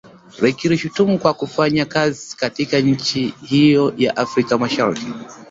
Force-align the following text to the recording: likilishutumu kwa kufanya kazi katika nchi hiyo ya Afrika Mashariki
likilishutumu 0.41 1.19
kwa 1.19 1.33
kufanya 1.33 1.85
kazi 1.85 2.37
katika 2.37 2.79
nchi 2.79 3.27
hiyo 3.41 3.93
ya 3.97 4.17
Afrika 4.17 4.57
Mashariki 4.57 5.07